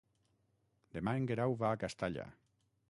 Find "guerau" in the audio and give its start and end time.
1.33-1.57